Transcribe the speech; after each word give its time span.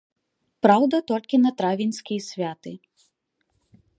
Праўда, 0.65 0.95
толькі 1.11 1.41
на 1.45 1.51
травеньскія 1.59 2.21
святы. 2.29 2.71